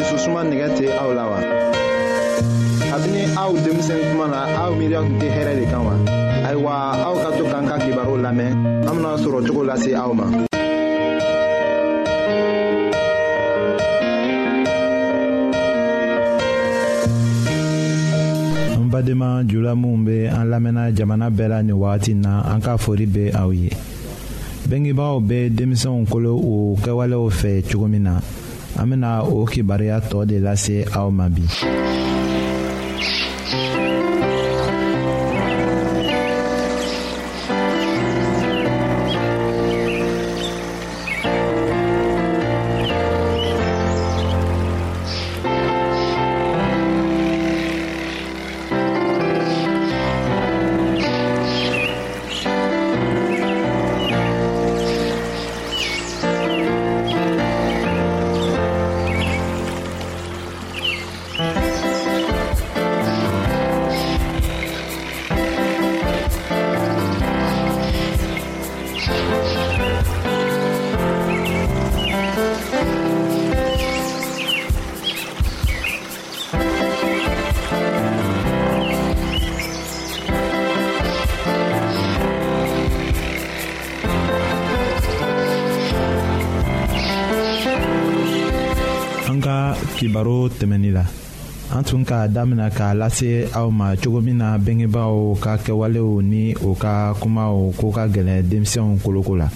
dususuma 0.00 0.40
nɛgɛ 0.48 0.68
tɛ 0.76 0.86
aw 1.02 1.10
la 1.18 1.24
wa 1.30 1.38
kabini 2.90 3.22
aw 3.44 3.50
denmisɛn 3.64 4.00
kuma 4.10 4.26
na 4.32 4.40
aw 4.64 4.70
miiriya 4.78 5.00
tun 5.04 5.16
tɛ 5.20 5.28
hɛrɛ 5.36 5.52
de 5.60 5.64
kan 5.70 5.82
wa 5.84 5.92
ayiwa 6.48 6.72
aw 7.06 7.14
ka 7.20 7.28
to 7.36 7.42
k'an 7.44 7.64
ka 7.68 7.76
kibaru 7.84 8.14
lamɛn 8.24 8.52
an 8.88 8.94
bena 8.96 9.12
sɔrɔ 9.20 9.38
cogo 9.46 9.62
lase 9.68 9.92
aw 9.92 10.12
ma 10.14 10.24
badenma 18.90 19.44
jula 19.46 19.74
minw 19.76 20.04
be 20.06 20.24
an 20.24 20.48
lamɛnna 20.48 20.94
jamana 20.96 21.28
bɛɛ 21.28 21.48
la 21.48 21.60
nin 21.62 21.76
wagati 21.76 22.14
na 22.16 22.40
an 22.54 22.60
ka 22.62 22.76
fori 22.78 23.04
be 23.06 23.30
aw 23.36 23.50
ye 23.52 23.68
bengebagaw 24.66 25.20
be 25.28 25.50
denmisɛnw 25.50 26.08
kolo 26.08 26.32
u 26.40 26.76
kɛwalew 26.80 27.28
fɛ 27.28 27.62
cogo 27.70 27.86
min 27.90 28.02
na 28.04 28.20
an 28.78 28.88
bena 28.88 29.22
o 29.22 29.44
kibaruya 29.46 29.98
tɔɔ 30.08 30.24
de 30.28 30.38
lase 30.44 30.84
aw 30.98 31.08
ma 31.16 31.26
bi 31.34 31.44
baro 90.12 90.48
tɛmɛnin 90.50 90.92
la 90.92 91.04
an 91.70 91.84
tun 91.84 92.02
k'a 92.04 92.26
damina 92.28 92.68
k'a 92.70 92.94
lase 92.94 93.46
aw 93.54 93.70
ma 93.70 93.94
cogo 93.96 94.20
min 94.20 94.38
na 94.38 94.58
bengebaaw 94.58 95.36
ka 95.40 95.56
kɛwalew 95.56 96.20
ni 96.22 96.54
o 96.66 96.74
ka 96.74 97.14
kumaw 97.20 97.70
ko 97.78 97.90
ka 97.92 98.06
gɛlɛn 98.08 98.42
denmisɛnw 98.50 98.98
koloko 99.04 99.36
la 99.38 99.48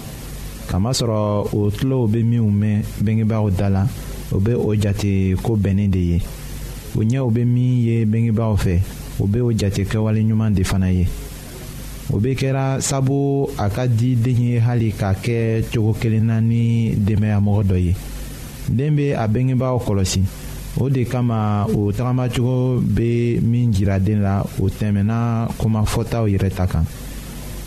kamasɔrɔ 0.71 1.49
o 1.53 1.69
tulow 1.71 2.07
bɛ 2.07 2.23
minnu 2.23 2.47
mɛn 2.51 2.81
bengebaaw 3.03 3.49
da 3.51 3.67
la 3.69 3.83
o 4.31 4.39
bɛ 4.39 4.53
o 4.55 4.73
jate 4.75 5.35
ko 5.43 5.55
bɛnnen 5.57 5.89
de 5.91 5.99
ye 5.99 6.21
o 6.95 6.99
ɲɛw 7.03 7.31
bɛ 7.31 7.45
min 7.45 7.83
ye 7.85 8.05
bengebaaw 8.05 8.55
fɛ 8.55 8.79
o 9.19 9.27
bɛ 9.27 9.39
o 9.41 9.51
jate 9.51 9.83
kɛwale 9.83 10.23
ɲuman 10.23 10.53
de 10.53 10.63
fana 10.63 10.89
ye 10.93 11.05
o 12.13 12.17
bɛ 12.17 12.31
kɛra 12.37 12.79
sabu 12.81 13.49
a 13.57 13.69
ka 13.69 13.87
di 13.87 14.15
den 14.15 14.37
ye 14.41 14.57
hali 14.59 14.93
k'a 14.93 15.15
kɛ 15.15 15.65
cogo 15.73 15.93
kelen 15.99 16.31
ni 16.47 16.95
denbayamɔgɔ 16.95 17.63
dɔ 17.67 17.77
ye 17.83 17.95
den 18.69 18.95
bɛ 18.97 19.15
a 19.15 19.27
bengebaaw 19.27 19.77
kɔlɔsi 19.85 20.21
o 20.79 20.89
de 20.89 21.05
kama 21.05 21.65
o 21.73 21.91
tagamacogo 21.91 22.81
be 22.83 23.39
min 23.41 23.71
jira 23.71 23.99
den 23.99 24.21
la 24.21 24.43
o 24.59 24.67
tɛmɛna 24.67 25.47
kumafɔtaw 25.57 26.25
yɛrɛ 26.27 26.49
ta 26.53 26.65
kan 26.67 26.83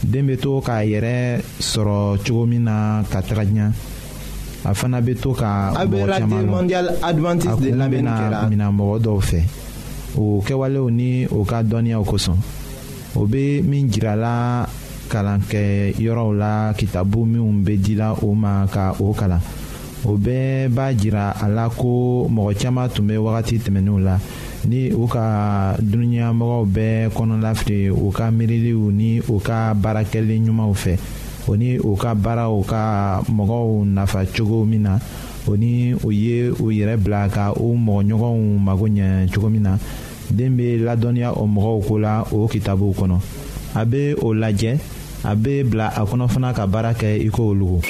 den 0.05 0.27
be 0.27 0.37
to 0.37 0.61
k'a 0.61 0.85
yɛrɛ 0.85 1.41
sɔrɔ 1.61 2.19
cogo 2.27 2.47
min 2.47 2.65
na 2.65 3.03
ka 3.11 3.21
taga 3.23 3.45
ɲa 3.45 3.73
a 4.65 4.75
fana 4.75 5.01
be 5.01 5.15
to 5.15 5.33
ka 5.35 5.73
mɔgɔ 5.73 6.19
caman 6.19 7.91
bena 7.91 8.47
mina 8.51 8.69
mɔgɔ 8.71 8.97
dɔw 9.01 9.21
fɛ 9.21 9.41
o 10.19 10.43
kɛwalew 10.45 10.91
ni 10.91 11.27
o 11.31 11.45
ka 11.45 11.63
dɔnniyaw 11.63 12.05
kosɔn 12.05 12.37
o 13.17 13.25
be 13.27 13.63
min 13.65 13.89
jirala 13.89 14.69
kalankɛyɔrɔw 15.09 16.31
la 16.37 16.73
kitabu 16.77 17.25
minw 17.25 17.65
be 17.65 17.79
dila 17.81 18.13
o 18.23 18.35
ma 18.35 18.67
ka 18.69 18.93
o 19.01 19.15
kalan 19.17 19.41
o 20.05 20.17
bɛɛ 20.17 20.69
b'a 20.69 20.93
jira 20.97 21.31
a 21.41 21.49
la 21.49 21.69
ko 21.69 22.29
mɔgɔ 22.31 22.55
caaman 22.61 22.89
tun 22.89 23.07
be 23.09 23.15
wagati 23.17 23.59
tɛmɛninw 23.59 23.99
la 24.05 24.19
ni 24.69 24.93
u 24.93 25.07
ka 25.07 25.77
dunuɲamɔgɔw 25.81 26.67
bɛɛ 26.67 27.09
kɔnɔlafili 27.11 27.91
u 27.91 28.11
ka 28.11 28.31
miiriliw 28.31 28.91
ni 28.93 29.21
u 29.21 29.41
ka 29.41 29.75
baarakɛli 29.75 30.39
ɲumanw 30.41 30.75
fɛ 30.75 30.99
o 31.49 31.55
ni 31.57 31.79
u 31.79 31.97
ka 31.97 32.15
baaraw 32.15 32.63
ka 32.63 33.23
mɔgɔw 33.29 33.85
nafa 33.87 34.25
cogo 34.27 34.65
min 34.67 34.83
na 34.83 34.99
o 35.47 35.55
ni 35.57 35.95
u 35.95 36.11
ye 36.13 36.51
u 36.51 36.69
yɛrɛ 36.71 36.97
bila 37.03 37.29
ka 37.31 37.53
u 37.55 37.75
mɔgɔɲɔgɔnw 37.75 38.59
mago 38.61 38.85
ɲɛ 38.89 39.35
cogo 39.35 39.49
min 39.51 39.63
na 39.63 39.79
den 40.31 40.57
be 40.57 40.79
ladɔnniya 40.79 41.33
o 41.37 41.47
mɔgɔw 41.47 41.87
ko 41.89 41.95
la 41.99 42.23
o 42.31 42.47
kitabuw 42.49 42.95
kɔnɔ 42.95 43.19
a 43.75 43.85
be 43.87 44.15
o 44.21 44.27
lajɛ 44.33 44.79
a 45.25 45.35
be 45.35 45.63
bila 45.65 45.89
a 45.97 46.05
kɔnɔ 46.07 46.29
fana 46.31 46.53
ka 46.55 46.67
baara 46.67 46.93
kɛ 46.95 47.27
i 47.27 47.29
ko 47.31 47.49
olugu 47.55 47.81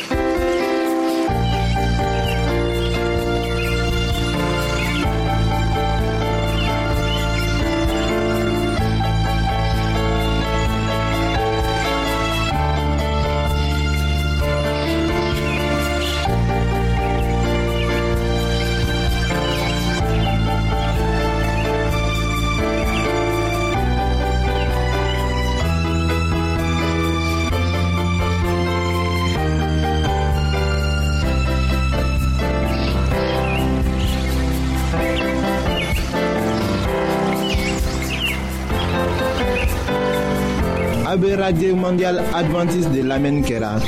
radio 41.48 41.74
mondiale 41.74 42.20
adventiste 42.34 42.90
de 42.90 43.00
l'Amen 43.00 43.40
Kera. 43.42 43.78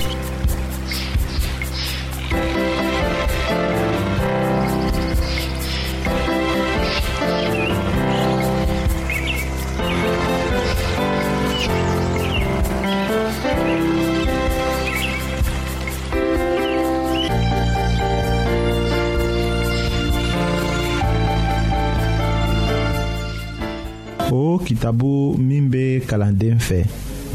Au 24.30 24.54
oh, 24.54 24.58
kitabu 24.60 25.34
Mimbe 25.38 26.00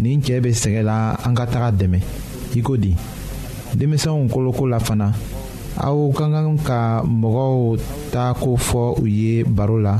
nin 0.00 0.20
cɛɛ 0.20 0.40
be 0.42 0.50
sɛgɛ 0.52 0.82
la 0.82 1.16
an 1.24 1.34
ka 1.34 1.44
taga 1.46 1.70
dɛmɛ 1.72 1.98
i 2.56 2.60
ko 2.60 2.76
di 2.76 2.92
denmisɛnw 3.76 4.28
koloko 4.28 4.66
la 4.68 4.78
fana 4.78 5.12
aw 5.78 5.96
ka 6.12 6.24
kan 6.28 6.56
ka 6.60 7.02
mɔgɔw 7.04 7.76
ta 8.12 8.32
ko 8.34 8.56
fɔ 8.56 9.00
u 9.02 9.06
ye 9.06 9.42
baro 9.44 9.76
la 9.78 9.98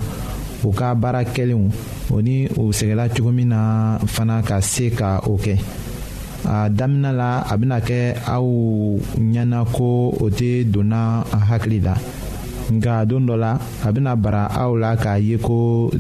u 0.65 0.73
ka 0.73 0.95
baara 0.95 1.25
kɛlenw 1.25 1.71
o 2.13 2.21
ni 2.21 2.47
u 2.57 2.71
sɛgɛla 2.73 3.09
cogo 3.13 3.33
min 3.33 3.49
na 3.49 3.99
fana 4.07 4.43
ka 4.45 4.61
se 4.61 4.91
ka 4.91 5.21
o 5.27 5.37
kɛ 5.39 5.57
a 6.47 6.69
damina 6.71 7.13
la 7.13 7.43
a 7.49 7.57
bɛna 7.59 7.81
kɛ 7.83 8.17
aw 8.29 8.45
ɲɛna 9.19 9.65
ko 9.73 10.13
o 10.21 10.29
tɛ 10.31 10.65
donna 10.71 11.23
a 11.33 11.37
hakili 11.39 11.81
la 11.83 11.95
nka 12.75 13.05
don 13.09 13.25
dɔ 13.29 13.35
la 13.45 13.53
a 13.87 13.89
bena 13.95 14.13
bara 14.23 14.43
aw 14.63 14.73
la 14.83 14.91
k'a 15.03 15.13
ye 15.27 15.37
ko 15.47 15.57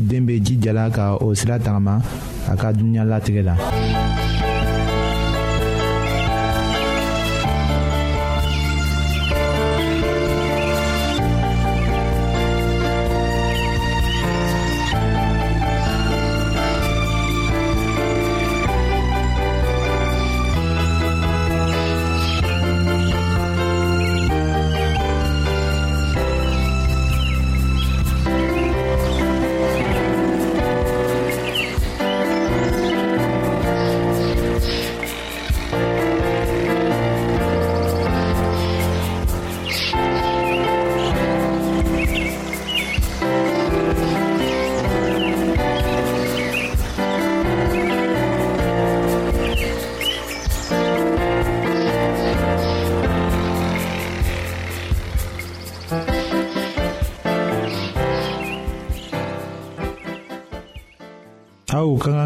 deen 0.08 0.24
be 0.26 0.34
jijala 0.46 0.84
ka 0.96 1.04
o 1.24 1.26
sira 1.38 1.56
tagama 1.64 1.94
a 2.50 2.54
ka 2.60 2.68
dunuɲa 2.76 3.04
latigɛ 3.10 3.42
la 3.48 3.54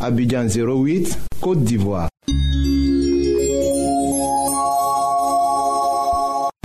Abidjan 0.00 0.46
08, 0.46 1.16
Kote 1.40 1.64
d'Ivoire 1.64 2.08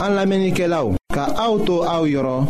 An 0.03 0.15
la 0.17 0.25
menike 0.27 0.67
la 0.67 0.81
ou 0.83 0.97
Ka 1.15 1.29
aoutou 1.39 1.85
aou 1.87 2.09
yoron 2.11 2.49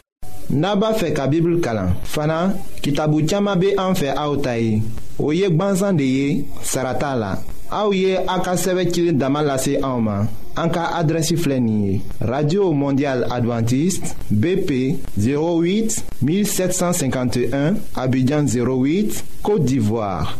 Naba 0.52 0.92
fe 0.98 1.12
ka 1.16 1.28
bibl 1.30 1.60
kalan 1.64 1.94
Fana, 2.04 2.54
ki 2.82 2.96
tabou 2.98 3.22
tchama 3.26 3.54
be 3.62 3.76
an 3.78 3.94
fe 3.96 4.10
aoutayi 4.10 4.82
Ou 5.20 5.36
yek 5.38 5.54
banzan 5.56 6.00
de 6.02 6.08
ye, 6.08 6.30
sarata 6.66 7.14
la 7.16 7.36
Aou 7.72 7.94
ye, 7.94 8.16
an 8.26 8.42
ka 8.44 8.58
seve 8.60 8.88
kile 8.90 9.14
damalase 9.14 9.78
aouman 9.84 10.26
An 10.62 10.74
ka 10.74 10.90
adresi 10.98 11.38
flenye 11.38 12.00
Radio 12.26 12.72
Mondial 12.74 13.28
Adventist 13.32 14.16
BP 14.32 14.82
08 15.20 16.02
1751 16.26 17.78
Abidjan 18.02 18.48
08, 18.50 19.26
Kote 19.46 19.66
d'Ivoire 19.70 20.40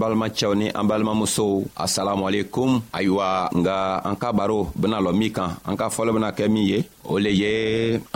balimacɛw 0.00 0.52
ni 0.56 0.66
an 0.72 0.88
balimamusow 0.88 1.68
asalamualekum 1.76 2.80
ayiwa 2.96 3.52
nga 3.60 4.00
an 4.00 4.16
ka 4.16 4.32
baro 4.32 4.72
bena 4.74 4.96
lɔ 4.96 5.12
min 5.12 5.30
kan 5.36 5.60
an 5.68 5.76
ka 5.76 5.92
fɔlɔ 5.92 6.10
bena 6.16 6.32
kɛ 6.32 6.48
min 6.48 6.64
ye 6.64 6.78
o 7.04 7.18
le 7.20 7.28
ye 7.30 7.50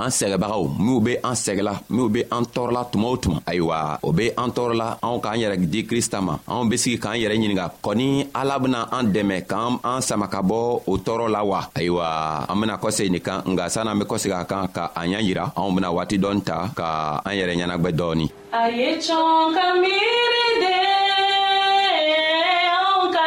an 0.01 0.09
sɛgɛbagaw 0.11 0.65
minw 0.81 1.01
be 1.05 1.13
an 1.23 1.37
sɛgɛla 1.37 1.75
minw 1.93 2.09
be 2.09 2.21
an 2.33 2.45
tɔɔrɔla 2.49 2.83
tuma 2.91 3.07
o 3.13 3.17
tuma 3.21 3.39
ayiwa 3.45 4.01
o 4.03 4.09
be 4.17 4.31
an 4.33 4.51
tɔɔrɔla 4.57 4.89
anw 5.05 5.21
k'an 5.21 5.39
yɛrɛ 5.45 5.57
di 5.71 5.83
krista 5.85 6.23
ma 6.25 6.39
anw 6.49 6.65
be 6.71 6.77
sigi 6.81 6.97
k'an 6.99 7.21
yɛrɛ 7.21 7.37
ɲininga 7.37 7.67
kɔni 7.85 8.09
ala 8.35 8.57
bena 8.59 8.89
an 8.93 9.05
dɛmɛ 9.13 9.45
k'an 9.47 9.77
an 9.85 10.01
sama 10.03 10.27
ka 10.33 10.41
bɔ 10.43 10.83
o 10.89 10.97
tɔɔrɔ 10.97 11.29
la 11.31 11.45
wa 11.45 11.61
ayiwa 11.77 12.49
an 12.49 12.57
bena 12.61 12.79
kɔsegi 12.81 13.11
nin 13.13 13.21
kan 13.21 13.43
nga 13.47 13.65
san'an 13.69 13.93
an 13.93 13.99
be 14.01 14.05
kɔsegi 14.09 14.33
a 14.41 14.45
kan 14.45 14.69
ka 14.73 14.91
an 14.97 15.09
ɲa 15.13 15.21
yira 15.21 15.45
anw 15.57 15.71
bena 15.77 15.93
waati 15.93 16.17
dɔɔni 16.19 16.43
ta 16.45 16.57
ka 16.75 17.21
an 17.25 17.33
yɛrɛ 17.37 17.53
ɲɛnagwɛ 17.61 17.91
dɔɔni 17.99 18.27
a 18.55 18.71
ye 18.71 18.91
cɔn 19.03 19.51
ka 19.55 19.67
miiri 19.83 20.47
de 20.63 20.73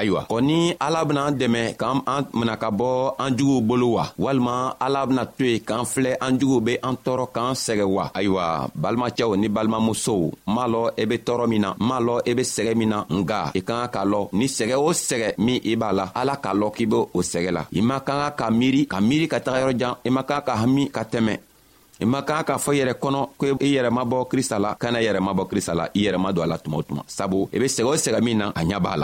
ayiwa 0.00 0.20
kɔni 0.30 0.58
ala 0.86 1.00
benaan 1.08 1.34
dɛmɛ 1.40 1.62
k'an 1.80 1.96
mina 2.38 2.54
ka 2.62 2.68
bɔ 2.78 2.90
an 3.24 3.30
juguw 3.38 3.60
bolo 3.68 3.88
wa 3.98 4.04
walima 4.24 4.56
ala 4.84 5.00
bena 5.08 5.22
to 5.36 5.44
yen 5.50 5.60
k'an 5.68 5.84
filɛ 5.92 6.12
an 6.26 6.32
juguw 6.40 6.60
be 6.66 6.72
an 6.88 6.96
tɔɔrɔ 7.04 7.24
k'an 7.34 7.54
sɛgɛ 7.64 7.84
wa 7.94 8.04
ayiwa 8.18 8.44
balimacɛw 8.82 9.30
ni 9.40 9.48
balimamusow 9.56 10.22
n 10.28 10.30
m'a 10.54 10.64
lɔn 10.72 10.86
i 11.00 11.02
e 11.02 11.06
be 11.10 11.16
tɔɔrɔ 11.26 11.44
min 11.52 11.60
na 11.64 11.70
n 11.72 11.76
m'a 11.88 11.96
lɔn 12.06 12.18
i 12.28 12.30
e 12.30 12.34
be 12.38 12.42
sɛgɛ 12.54 12.72
min 12.80 12.88
na 12.92 12.98
nga 13.18 13.40
i 13.58 13.60
ka 13.68 13.74
ka 13.84 13.88
ka 13.94 14.00
lɔ 14.12 14.20
ni 14.38 14.46
sɛgɛ 14.56 14.76
o 14.76 14.90
sɛgɛ 15.08 15.28
min 15.46 15.58
i 15.64 15.72
b'a 15.80 15.90
la 15.98 16.04
ala 16.20 16.34
k'a 16.44 16.52
lɔn 16.60 16.70
k'i 16.76 16.86
be 16.90 16.96
o 17.16 17.20
sɛgɛ 17.32 17.50
la 17.56 17.62
i 17.78 17.80
man 17.88 18.00
ka 18.06 18.14
ka 18.20 18.28
ka 18.40 18.46
miiri 18.58 18.82
ka 18.92 18.98
miiri 19.08 19.26
ka 19.32 19.38
taga 19.46 19.58
yɔrɔjan 19.62 19.94
i 20.06 20.10
man 20.14 20.24
ka 20.30 20.40
ka 20.48 20.54
hami 20.62 20.84
ka 20.96 21.02
tɛmɛ 21.12 21.34
i 22.00 22.04
man 22.04 22.22
kan 22.22 22.44
k'a 22.44 22.56
fɔ 22.58 22.70
yɛrɛ 22.78 22.94
kɔnɔ 22.94 23.28
kana 23.38 23.58
yere 23.74 23.90
mabo 23.90 24.24
mabɔ 25.34 25.48
krista 25.48 25.74
la 25.74 25.88
i 25.94 26.02
yɛrɛ 26.04 26.18
ma 26.18 26.30
don 26.32 26.44
a 26.44 26.46
la 26.46 26.56
tuma 26.58 26.76
o 26.78 26.82
tuma 26.82 27.02
sabu 27.06 27.48
i 27.52 27.58
be 27.58 27.66
sɛgɛ 27.66 27.84
o 27.86 27.94
sɛgɛ 27.94 28.20
min 28.22 28.38
na 28.38 28.48
a 28.54 28.62
ɲa 28.64 28.96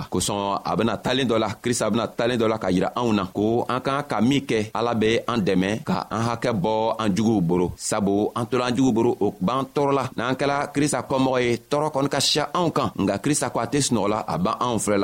la 0.85 0.97
talen 0.97 1.27
dɔ 1.29 1.39
la 1.39 1.49
krista 1.63 1.91
talen 2.17 2.39
la 2.49 2.59
ka 2.59 2.69
yira 2.71 2.93
anw 2.95 3.13
na 3.13 3.25
ko 3.27 3.67
an 3.69 3.81
k'an 3.81 4.05
ka 4.09 4.21
min 4.21 4.43
kɛ 4.47 4.71
ala 4.75 4.95
be 4.95 5.19
an 5.27 5.41
dɛmɛ 5.41 5.85
ka 5.85 6.07
an 6.11 6.23
hakɛ 6.29 6.53
bɔ 6.55 6.95
an 7.01 7.09
juguw 7.15 7.41
boro 7.43 7.73
sabu 7.77 8.31
an 8.37 8.47
tola 8.47 8.67
an 8.67 8.77
jugu 8.77 8.93
boro 8.95 9.17
o 9.21 9.35
b'an 9.43 9.67
krista 10.73 11.01
kɔmɔgɔ 11.07 11.39
ye 11.43 11.57
tɔɔrɔ 11.71 11.91
kɔni 11.93 12.09
ka 12.11 12.21
siya 12.21 12.49
anw 12.55 12.71
kan 12.73 12.91
nka 12.97 13.19
krista 13.19 13.51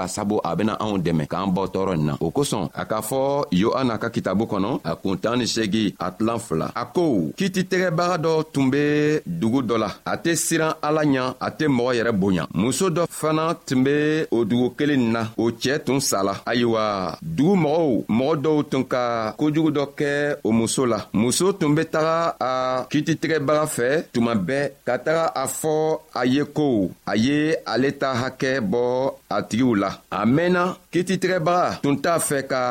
sabu 0.08 0.38
a 0.44 0.54
bena 0.56 0.74
anw 0.78 0.98
dɛmɛ 0.98 1.26
k'an 1.26 1.50
bɔ 1.54 1.62
tɔɔrɔ 1.74 1.96
nin 1.96 2.06
na 2.06 2.16
o 2.20 2.30
kosɔn 2.30 2.68
a 2.74 2.84
k'a 2.86 3.00
fɔ 3.02 3.46
yohana 3.52 3.98
ka 4.00 4.08
kitabu 4.10 4.46
a 4.54 5.46
segi 5.46 5.94
a 5.98 7.79
sɛgɛbaga 7.80 8.16
dɔ 8.24 8.30
tun 8.52 8.70
be 8.70 9.20
dugu 9.26 9.62
dɔ 9.62 9.76
la 9.84 9.88
a 10.10 10.14
tɛ 10.22 10.30
siran 10.34 10.74
ala 10.86 11.02
ɲa 11.12 11.34
a 11.46 11.48
tɛ 11.58 11.64
mɔgɔ 11.68 11.92
yɛrɛ 11.98 12.12
bonya 12.20 12.44
muso 12.54 12.90
dɔ 12.90 13.02
fana 13.20 13.54
tun 13.66 13.82
be 13.84 14.24
o 14.30 14.44
dugu 14.44 14.74
kelen 14.78 15.00
nin 15.00 15.12
na 15.12 15.22
o 15.36 15.50
cɛɛ 15.62 15.84
tun 15.86 16.00
sala 16.00 16.32
ayiwa 16.50 16.82
dugu 17.22 17.54
mɔgɔw 17.64 18.04
mɔgɔ 18.08 18.34
dɔw 18.44 18.58
tun 18.70 18.84
ka 18.92 19.02
kojugu 19.38 19.70
dɔ 19.72 19.84
kɛ 19.98 20.36
o 20.44 20.50
muso 20.52 20.84
la 20.86 20.98
muso 21.12 21.52
tun 21.52 21.74
be 21.76 21.82
taga 21.84 22.34
a 22.40 22.52
kititigɛbaga 22.92 23.64
fɛ 23.76 23.88
tuma 24.12 24.32
bɛɛ 24.34 24.70
ka 24.86 24.98
taga 25.06 25.24
a 25.42 25.44
fɔ 25.46 25.74
a 26.20 26.22
ye 26.34 26.42
ko 26.56 26.90
a 27.06 27.14
ye 27.16 27.54
ale 27.66 27.88
ta 28.00 28.08
hakɛ 28.22 28.60
bɔ 28.72 28.82
a 29.30 29.42
tigiw 29.48 29.74
la 29.78 29.90
a 30.10 30.26
mɛnna 30.26 30.62
kititigɛbaga 30.92 31.80
tun 31.82 31.96
t'a 32.04 32.18
fɛ 32.28 32.38
ka 32.52 32.62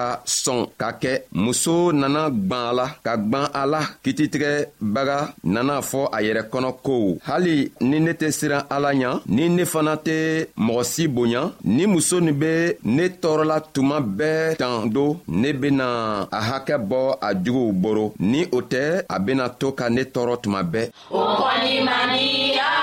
sɔn 0.44 0.62
ka 0.78 0.90
kɛ 1.02 1.14
muso 1.34 1.92
nana 1.92 2.30
gwan 2.30 2.60
a 2.70 2.74
la 2.80 2.86
ka 3.06 3.14
gwan 3.18 3.48
a 3.54 3.64
la 3.66 3.80
kititigɛbaga 4.04 4.99
baga 5.00 5.20
nana 5.54 5.74
fɔ 5.90 6.00
a 6.16 6.18
yɛrɛ 6.26 6.42
kɔnɔ 6.52 6.70
ko 6.86 6.94
hali 7.28 7.56
ni 7.90 7.98
ne 8.06 8.12
tɛ 8.20 8.28
siran 8.40 8.64
ala 8.76 8.90
ɲa 9.02 9.12
ni 9.36 9.44
ne 9.56 9.64
fana 9.72 9.94
tɛ 10.06 10.16
mɔgɔ 10.66 10.84
si 10.92 11.04
bonya 11.16 11.44
ni 11.76 11.84
muso 11.92 12.18
nin 12.20 12.36
be 12.42 12.52
ne 12.96 13.04
tɔɔrɔla 13.22 13.56
tuma 13.74 13.98
bɛɛ 14.18 14.58
tan 14.62 14.90
do 14.96 15.06
ne 15.28 15.52
bena 15.62 15.86
a 16.38 16.40
hakɛ 16.50 16.76
bɔ 16.90 17.00
a 17.22 17.30
juguw 17.44 17.72
boro 17.82 18.14
ni 18.20 18.42
o 18.52 18.60
tɛ 18.72 19.04
a 19.10 19.18
bena 19.20 19.50
to 19.60 19.72
ka 19.72 19.90
ne 19.90 20.02
tɔɔrɔ 20.14 20.38
tuma 20.44 20.62
bɛɛ 20.72 20.92
o 21.12 21.20
kɔni 21.40 21.74
man 21.86 22.10
di 22.16 22.54
ya 22.58 22.79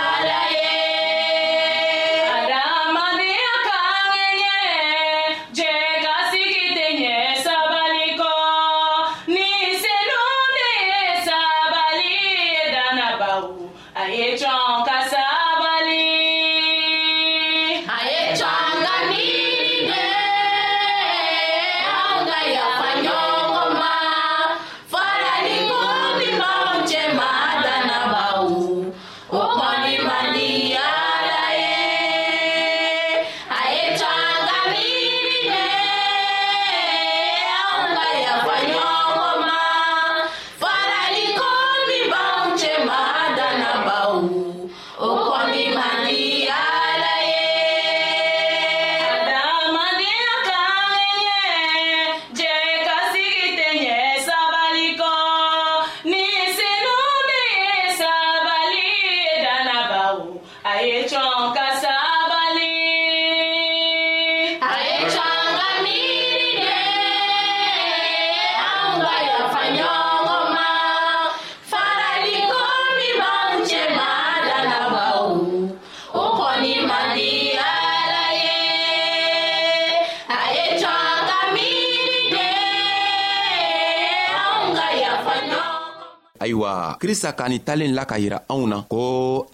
krista 87.06 87.30
ka 87.38 87.44
nin 87.48 87.62
talen 87.66 87.92
la 87.98 88.02
ka 88.10 88.16
yira 88.22 88.38
anw 88.52 88.62
na 88.70 88.78
ko 88.92 89.00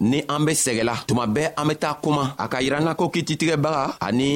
ni 0.09 0.19
an 0.33 0.41
be 0.45 0.51
sɛgɛla 0.65 0.95
tuma 1.07 1.25
bɛɛ 1.33 1.51
an 1.59 1.65
be 1.69 1.73
taa 1.83 1.93
kuma 2.03 2.23
a 2.43 2.45
ka 2.51 2.57
yira 2.63 2.77
an 2.79 2.85
na 2.87 2.93
ko 2.99 3.05
kititigɛbaga 3.15 3.81
ani 4.05 4.29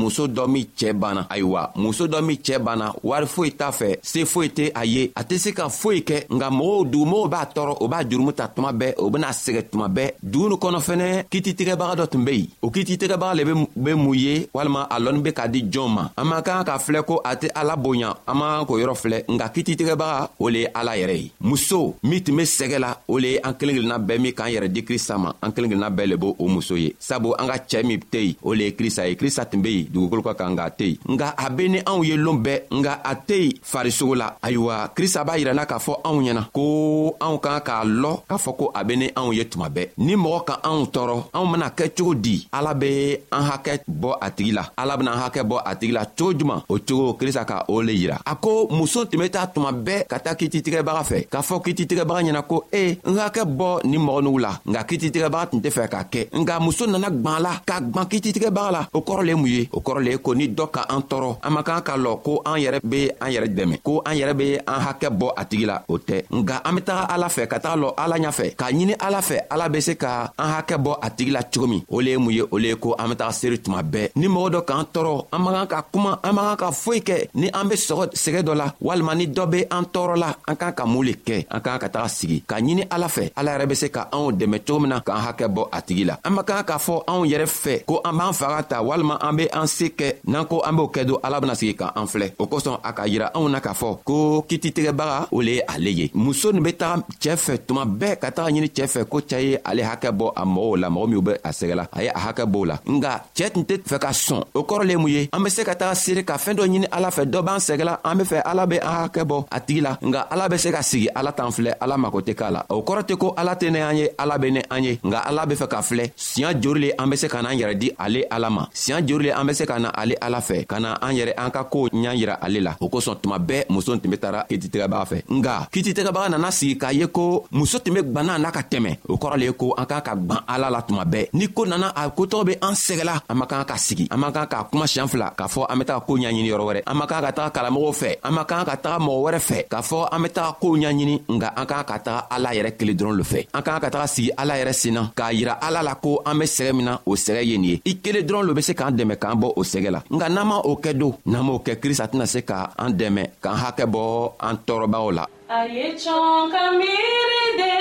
muso 0.00 0.26
dɔ 0.26 0.44
min 0.54 0.66
cɛɛ 0.78 0.92
banna 1.00 1.22
ayiwa 1.30 1.62
muso 1.82 2.06
dɔ 2.12 2.18
min 2.26 2.36
cɛɛ 2.46 2.58
banna 2.66 2.86
wari 3.08 3.26
foyi 3.34 3.52
t'a 3.60 3.70
fɛ 3.78 3.96
se 4.02 4.24
foyi 4.32 4.48
tɛ 4.56 4.64
a 4.74 4.82
ye 4.84 5.12
a 5.16 5.22
tɛ 5.24 5.38
se 5.38 5.50
ka 5.54 5.68
foyi 5.68 6.00
kɛ 6.08 6.26
nka 6.34 6.46
mɔgɔw 6.58 6.90
dugumɔgɔw 6.90 7.28
b'a 7.32 7.42
tɔɔrɔ 7.54 7.74
o 7.82 7.88
b'a 7.92 8.02
jurumu 8.08 8.32
ta 8.34 8.46
tuma 8.48 8.72
bɛɛ 8.72 8.94
o 8.98 9.10
bena 9.10 9.28
sɛgɛ 9.30 9.62
tuma 9.70 9.86
bɛɛ 9.88 10.10
dugu 10.22 10.48
ni 10.50 10.56
kɔnɔ 10.56 10.80
fɛnɛ 10.88 11.06
kititigɛbaga 11.30 11.94
dɔ 12.00 12.08
tun 12.10 12.24
be 12.24 12.32
yen 12.38 12.48
o 12.62 12.70
kititigɛbaga 12.70 13.34
le 13.38 13.44
be 13.84 13.94
mun 13.94 14.14
ye 14.14 14.46
walima 14.54 14.88
a 14.90 14.98
lɔnni 15.00 15.22
be 15.22 15.30
ka 15.32 15.46
di 15.46 15.62
jɔn 15.72 15.88
ma 15.94 16.10
an 16.18 16.24
man 16.28 16.42
kan 16.42 16.64
k'a 16.64 16.78
filɛ 16.80 17.04
ko 17.06 17.20
a 17.24 17.36
tɛ 17.36 17.48
ala 17.54 17.76
boya 17.76 18.10
an 18.26 18.34
man 18.38 18.50
kan 18.58 18.66
k'o 18.66 18.80
yɔrɔ 18.84 18.94
filɛ 18.96 19.18
nka 19.28 19.52
kititigɛbaga 19.54 20.30
o 20.40 20.48
le 20.48 20.58
ye 20.64 20.68
ala 20.74 20.92
yɛrɛ 20.96 21.16
ye 21.22 21.30
muso 21.40 21.94
min 22.02 22.24
tun 22.24 22.34
be 22.36 22.42
sɛgɛ 22.56 22.65
sɛgɛ 22.66 22.78
la 22.78 22.90
o 23.08 23.18
le 23.18 23.28
ye 23.34 23.40
an 23.42 23.54
kelen 23.56 23.76
kelenna 23.76 23.98
bɛɛ 23.98 24.18
min 24.20 24.32
k'an 24.32 24.50
yɛrɛ 24.54 24.68
di 24.68 24.82
krista 24.84 25.18
ma 25.18 25.32
an 25.42 25.50
kelen 25.52 25.70
kelenna 25.70 25.90
bɛɛ 25.90 26.06
le 26.06 26.16
b' 26.16 26.34
o 26.38 26.48
muso 26.48 26.74
ye 26.76 26.94
sabu 26.98 27.34
an 27.38 27.46
ka 27.46 27.56
cɛɛ 27.58 27.84
min 27.84 27.98
tɛ 28.00 28.20
yen 28.26 28.34
o 28.42 28.52
le 28.54 28.64
ye 28.64 28.72
krista 28.72 29.06
ye 29.08 29.14
krista 29.16 29.44
tun 29.48 29.62
be 29.62 29.68
yen 29.68 29.86
dugukolo 29.92 30.22
ka 30.22 30.34
kan 30.34 30.52
nka 30.52 30.64
a 30.64 30.70
tɛ 30.70 30.84
yen 30.90 30.98
nga 31.16 31.34
a 31.38 31.50
be 31.50 31.68
ni 31.68 31.78
anw 31.86 32.04
ye 32.04 32.16
loon 32.16 32.42
bɛɛ 32.42 32.62
nga 32.80 33.00
a 33.04 33.14
tɛ 33.16 33.36
yen 33.42 33.52
farisogo 33.62 34.14
la 34.16 34.32
ayiwa 34.42 34.90
krista 34.96 35.24
b'a 35.24 35.38
yirɛna 35.38 35.66
k'a 35.66 35.78
fɔ 35.78 35.92
anw 36.04 36.20
ɲɛna 36.22 36.42
ko 36.52 37.16
anw 37.20 37.38
kan 37.38 37.60
k'a 37.64 37.84
lɔ 37.86 38.10
k'a 38.28 38.36
fɔ 38.44 38.56
ko 38.56 38.70
a 38.74 38.84
be 38.84 38.96
ni 38.96 39.06
anw 39.14 39.32
ye 39.34 39.44
tuma 39.44 39.68
bɛɛ 39.70 39.88
ni 39.98 40.14
mɔgɔ 40.16 40.44
ka 40.46 40.54
anw 40.64 40.86
tɔɔrɔ 40.94 41.16
anw 41.32 41.52
bena 41.52 41.68
kɛ 41.70 41.84
cogo 41.96 42.14
di 42.14 42.46
ala 42.52 42.74
be 42.74 43.16
an 43.32 43.44
hakɛ 43.50 43.82
bɔ 43.88 44.18
a 44.20 44.30
tigi 44.30 44.52
la 44.52 44.64
ala 44.76 44.96
bena 44.96 45.12
an 45.12 45.18
hakɛ 45.24 45.42
bɔ 45.46 45.62
a 45.64 45.76
tigi 45.76 45.92
la 45.92 46.04
cogo 46.06 46.34
juman 46.38 46.62
o 46.68 46.78
cogo 46.78 47.14
krista 47.18 47.44
ka 47.46 47.64
o 47.68 47.80
le 47.80 47.92
yira 47.92 48.16
a 48.26 48.34
ko 48.36 48.66
muso 48.70 49.04
tun 49.04 49.18
be 49.20 49.28
taa 49.30 49.46
tuma 49.46 49.72
bɛɛ 49.72 50.06
ka 50.08 50.18
taa 50.18 50.34
k'i 50.34 50.48
t'i 50.50 50.62
tigɛbaga 50.62 51.02
fɛ 51.10 51.28
k'a 51.30 51.40
fɔ 51.42 51.62
k'i 51.64 51.74
t'i 51.74 51.86
tigɛbaga 51.86 52.22
ɲɛna 52.22 52.42
ko 52.46 52.66
e 52.72 52.96
n 53.04 53.14
ka 53.18 53.28
kɛ 53.34 53.42
bɔ 53.44 53.80
nin 53.84 54.00
mɔgɔ 54.00 54.20
nugu 54.22 54.38
la 54.38 54.52
nka 54.70 54.80
kititigɛbaga 54.88 55.46
tun 55.50 55.60
tɛ 55.64 55.70
fɛ 55.76 55.84
k'a 55.92 56.02
kɛ 56.12 56.20
nka 56.40 56.54
muso 56.64 56.84
nana 56.86 57.10
gwan 57.10 57.42
la 57.42 57.52
ka 57.68 57.76
gwan 57.92 58.06
kititigɛbaga 58.06 58.70
la 58.76 58.82
o 58.94 58.98
kɔrɔ 59.02 59.22
le 59.22 59.28
ye 59.28 59.34
mun 59.36 59.46
ye 59.50 59.66
o 59.76 59.80
kɔrɔ 59.80 60.00
le 60.04 60.10
ye 60.12 60.18
ko 60.18 60.32
ni 60.34 60.46
dɔ 60.48 60.66
ka 60.72 60.86
an 60.88 61.00
tɔɔrɔ 61.02 61.36
an 61.42 61.50
man 61.52 61.64
kan 61.64 61.82
ka 61.82 61.94
lɔ 61.96 62.22
ko 62.22 62.42
an 62.46 62.58
yɛrɛ 62.62 62.80
be 62.90 63.10
an 63.20 63.30
yɛrɛ 63.34 63.48
dɛmɛ 63.56 63.82
ko 63.82 64.02
an 64.06 64.14
yɛrɛ 64.16 64.32
be 64.38 64.56
an 64.66 64.80
hakɛ 64.86 65.08
bɔ 65.20 65.32
a 65.36 65.44
tigi 65.44 65.66
la 65.66 65.76
o 65.88 65.98
tɛ 65.98 66.22
nka 66.30 66.56
an 66.64 66.74
be 66.74 66.80
taga 66.82 67.02
ala 67.14 67.26
fɛ 67.28 67.46
ka 67.48 67.58
taga 67.58 67.76
lɔ 67.82 67.94
ala 67.98 68.16
ɲafɛ 68.18 68.54
k'a 68.56 68.68
ɲini 68.72 68.94
ala 69.02 69.18
fɛ 69.20 69.38
ala 69.50 69.68
be 69.68 69.80
se 69.80 69.94
ka 69.96 70.30
an 70.38 70.48
hakɛ 70.54 70.76
bɔ 70.84 70.92
a 71.02 71.10
tigi 71.10 71.30
la 71.32 71.42
cogo 71.42 71.66
min 71.68 71.82
o 71.88 72.00
le 72.00 72.10
ye 72.10 72.16
mun 72.18 72.30
ye 72.32 72.42
o 72.52 72.56
le 72.58 72.68
ye 72.68 72.74
ko 72.76 72.94
an 72.98 73.08
be 73.10 73.14
taga 73.16 73.32
seeri 73.32 73.58
tuma 73.58 73.82
bɛɛ 73.82 74.10
ni 74.16 74.26
mɔgɔ 74.28 74.48
dɔ 74.54 74.62
k'an 74.68 74.86
tɔɔrɔ 74.92 75.26
an 75.32 75.38
man 75.42 75.54
kan 75.54 75.66
ka 75.66 75.82
kuma 75.92 76.20
an 76.22 76.32
man 76.34 76.44
kan 76.50 76.56
ka 76.56 76.70
foyi 76.72 77.00
kɛ 77.02 77.28
ni 77.34 77.50
an 77.52 77.68
be 77.68 77.74
sɔgɔ 77.74 78.10
sɛgɛ 78.12 78.40
dɔ 78.46 78.54
la 78.56 78.72
walima 78.82 79.14
ni 79.16 79.26
dɔ 79.26 79.46
be 79.50 79.64
an 79.70 79.84
tɔɔrɔ 79.84 80.16
la 80.16 80.34
an 80.48 80.56
kan 80.56 80.72
ka 80.72 80.86
mun 80.86 81.04
le 81.06 81.12
kɛ 81.14 81.46
an 81.50 81.60
kan 81.60 81.78
ka 81.78 81.88
taga 81.88 82.08
sigi 82.08 82.35
sigi 82.36 82.42
k'a 82.46 82.60
ɲini 82.60 82.86
ala 82.90 83.08
fɛ 83.08 83.30
ala 83.36 83.52
yɛrɛ 83.56 83.68
be 83.68 83.74
se 83.74 83.88
ka 83.90 84.08
anw 84.12 84.30
dɛmɛ 84.32 84.58
cogo 84.66 84.80
min 84.80 84.90
na 84.90 85.00
k'an 85.00 85.20
hakɛ 85.26 85.48
bɔ 85.48 85.68
a 85.72 85.80
tigi 85.82 86.04
la 86.04 86.18
an 86.24 86.30
man 86.34 86.44
kan 86.44 86.62
k'a 86.64 86.78
fɔ 86.78 87.02
anw 87.06 87.24
yɛrɛ 87.24 87.46
fɛ 87.46 87.84
ko 87.86 88.00
an 88.04 88.16
b'an 88.16 88.32
faga 88.32 88.62
ta 88.68 88.82
walima 88.82 89.18
an 89.20 89.36
be 89.36 89.48
an 89.50 89.66
se 89.66 89.88
kɛ 89.98 90.12
n'an 90.26 90.46
ko 90.48 90.60
an 90.64 90.76
b'o 90.76 90.86
kɛ 90.92 91.04
don 91.06 91.18
ala 91.22 91.40
bena 91.40 91.54
sigi 91.54 91.74
k'an 91.74 92.06
filɛ 92.06 92.32
o 92.38 92.46
kosɔn 92.46 92.78
a 92.84 92.92
k'a 92.92 93.06
yira 93.06 93.30
anw 93.34 93.48
na 93.48 93.60
k'a 93.60 93.72
fɔ 93.74 93.98
ko 94.04 94.42
kititigɛbaga 94.48 95.28
o 95.32 95.40
le 95.40 95.50
ye 95.58 95.62
ale 95.68 95.90
ye 95.92 96.10
muso 96.14 96.52
nin 96.52 96.62
be 96.62 96.72
taga 96.72 97.02
cɛɛ 97.22 97.36
fɛ 97.36 97.58
tuma 97.66 97.84
bɛɛ 97.84 98.16
ka 98.20 98.30
taga 98.30 98.50
ɲini 98.52 98.68
cɛɛ 98.76 98.86
fɛ 98.94 99.04
ko 99.08 99.18
cɛɛ 99.18 99.42
ye 99.42 99.58
ale 99.64 99.82
hakɛ 99.82 100.10
bɔ 100.12 100.32
a 100.36 100.42
mɔgɔw 100.44 100.76
la 100.80 100.88
mɔgɔ 100.88 101.06
minw 101.10 101.22
be 101.22 101.32
a 101.42 101.48
sɛgɛla 101.50 101.88
a 101.92 102.02
ye 102.02 102.08
a 102.18 102.20
hakɛ 102.26 102.44
b'o 102.52 102.64
la 102.66 102.76
nga 102.86 103.20
cɛɛ 103.36 103.52
tun 103.54 103.62
tɛ 103.64 103.74
fɛ 103.90 103.98
ka 104.00 104.08
sɔn 104.10 104.42
o 104.54 104.60
kɔrɔ 104.64 104.84
le 104.86 104.94
mun 104.96 105.10
ye 105.10 105.28
an 105.32 105.42
be 105.42 105.50
se 105.50 105.62
ka 105.64 105.72
taga 105.74 105.94
seere 105.96 106.22
ka 106.24 106.34
fɛɛn 106.36 106.56
dɔ 106.58 106.62
ɲini 106.66 106.86
ala 106.92 107.08
fɛ 107.10 107.22
dɔ 107.32 107.40
b'an 107.46 107.58
sɛgɛla 107.66 107.94
an 108.04 108.16
be 108.18 108.24
fɛ 108.24 108.38
ala 108.44 108.66
be 108.66 108.76
an 108.78 108.94
hakɛ 109.08 109.22
bɔ 109.30 109.44
a 109.50 109.58
tigi 109.60 109.80
la 109.82 109.96
nga 110.02 110.20
ala 110.32 110.48
be 110.48 110.56
se 110.58 110.70
ka 110.70 110.78
sigi 110.82 111.08
ala 111.16 111.30
t'an 111.32 111.52
filɛ 111.52 111.72
ala 111.80 111.96
mako 111.98 112.20
tɛ 112.26 112.34
k'a 112.34 112.50
la 112.50 112.60
o 112.68 112.80
kɔrɔ 112.86 113.02
tɛ 113.08 113.14
ko 113.16 113.34
ala 113.36 113.52
tɛ 113.60 113.70
ne 113.70 113.80
an 113.88 113.96
ye 113.98 114.06
ala 114.18 114.38
be 114.38 114.50
ne 114.50 114.60
an 114.70 114.82
ye 114.84 114.96
nka 115.02 115.18
ala 115.28 115.46
be 115.46 115.54
fɛ 115.54 115.66
ka 115.72 115.78
filɛ 115.88 116.04
siɲɛ 116.16 116.50
jori 116.62 116.80
le 116.84 116.88
an 117.00 117.06
be 117.10 117.16
se 117.16 117.26
ka 117.28 117.42
n'an 117.42 117.54
yɛrɛ 117.60 117.74
di 117.78 117.88
ale 118.04 118.20
ala 118.34 118.50
ma 118.50 118.62
siɲɛ 118.74 119.06
jori 119.06 119.22
le 119.26 119.30
an 119.32 119.44
be 119.46 119.52
se 119.54 119.64
ka 119.66 119.78
na 119.78 119.88
ale 120.00 120.14
ala 120.20 120.38
fɛ 120.40 120.66
ka 120.66 120.78
na 120.80 120.88
an 121.00 121.12
yɛrɛ 121.18 121.32
an 121.36 121.50
ka 121.50 121.62
koow 121.64 121.88
ɲa 121.88 122.12
yira 122.20 122.34
ale 122.44 122.60
la 122.60 122.72
o 122.80 122.86
kosɔn 122.88 123.16
tuma 123.22 123.38
bɛɛ 123.38 123.64
muso 123.70 123.96
tun 123.96 124.10
be 124.10 124.16
tara 124.18 124.44
kititɛgɛbaga 124.50 125.06
fɛ 125.10 125.18
nga 125.36 125.54
kititɛgɛbaga 125.72 126.28
nana 126.30 126.50
sigi 126.50 126.74
k'a 126.78 126.92
ye 126.92 127.06
ko 127.06 127.46
muso 127.52 127.78
tun 127.78 127.94
be 127.94 128.00
gwanna 128.02 128.38
n'a 128.38 128.50
ka 128.52 128.60
tɛmɛ 128.70 128.90
o 129.08 129.16
kɔrɔ 129.16 129.36
le 129.38 129.44
ye 129.46 129.52
ko 129.52 129.74
an 129.78 129.86
k'an 129.86 130.02
ka 130.02 130.14
gwan 130.14 130.40
ala 130.48 130.70
la 130.70 130.82
tuma 130.82 131.04
bɛɛ 131.04 131.28
ni 131.32 131.46
ko 131.48 131.64
nana 131.64 131.92
a 131.94 132.08
kotɔgɔ 132.10 132.44
be 132.46 132.54
an 132.60 132.74
sɛgɛla 132.74 133.14
an 133.30 133.36
man 133.38 133.48
kan 133.48 133.64
ka 133.64 133.76
sigi 133.76 134.06
an 134.10 134.18
man 134.20 134.32
kan 134.32 134.46
ka 134.46 134.64
kuma 134.70 134.84
siɲan 134.86 135.08
fila 135.08 135.32
k'a 135.38 135.46
fɔ 135.46 135.66
an 135.70 135.78
be 135.78 135.84
taga 135.84 136.00
koo 136.06 136.16
ɲaɲini 136.18 136.50
yɔrɔ 136.50 136.64
wɛrɛ 136.74 136.82
an 136.86 136.96
man 136.98 137.06
kan 137.08 137.22
ka 137.22 137.30
taga 137.32 137.50
kalamɔgɔw 137.54 137.92
fɛ 138.00 138.10
an 138.24 138.32
man 138.34 138.44
kan 138.44 138.64
ka 138.64 138.76
taga 138.76 138.98
mɔgɔ 139.04 139.20
wɛrɛ 139.24 139.38
fɛ 139.48 139.58
k'a 139.70 139.82
fɔ 139.82 140.08
an 140.12 140.22
be 140.22 140.28
taga 140.28 140.52
koow 140.60 140.72
ɲaɲini 140.76 141.14
nga 141.28 141.48
an 141.60 141.66
k'an 141.66 141.84
ka 141.86 141.98
taga 141.98 142.15
dan 142.16 142.22
ala 142.32 142.50
yɛrɛ 142.56 142.70
kelen 142.78 142.96
dɔrɔn 142.96 143.16
le 143.16 143.22
fɛ 143.32 143.40
an 143.56 143.62
k'an 143.66 143.80
ka 143.82 143.88
taga 143.92 144.06
sigi 144.14 144.30
ala 144.42 144.54
yɛrɛ 144.60 144.72
senna 144.82 145.02
k'a 145.16 145.28
yira 145.32 145.54
ala 145.66 145.82
la 145.82 145.94
ko 145.94 146.22
an 146.24 146.38
be 146.38 146.44
sɛgɛ 146.46 146.72
min 146.74 146.84
na 146.84 146.94
o 147.08 147.12
sɛgɛ 147.14 147.42
ye 147.48 147.56
nin 147.58 147.64
ye 147.70 147.80
i 147.90 147.92
kelen 148.04 148.24
dɔrɔn 148.28 148.46
lo 148.46 148.52
be 148.54 148.62
se 148.62 148.72
k'an 148.74 148.94
dɛmɛ 148.98 149.14
k'an 149.22 149.38
bɔ 149.42 149.52
o 149.56 149.62
sɛgɛ 149.62 149.90
la 149.90 150.00
nka 150.14 150.28
n'an 150.28 150.46
ma 150.48 150.56
o 150.70 150.72
kɛ 150.82 150.92
don 150.98 151.12
n'an 151.26 151.44
m'o 151.46 151.56
kɛ 151.66 151.72
krista 151.80 152.06
tɛna 152.08 152.26
se 152.26 152.40
ka 152.42 152.70
an 152.78 152.92
dɛmɛ 152.98 153.22
k'an 153.42 153.56
hakɛ 153.62 153.84
bɔ 153.94 154.02
an 154.40 154.56
tɔɔrɔbaw 154.66 155.06
la 155.18 155.24
a 155.48 155.66
ye 155.68 155.88
cɔn 156.04 156.50
ka 156.52 156.62
miiri 156.78 157.44
de 157.60 157.74